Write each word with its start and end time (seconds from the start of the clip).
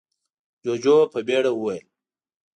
جُوجُو 0.63 0.97
په 1.11 1.19
بيړه 1.27 1.51
وويل: 1.53 1.85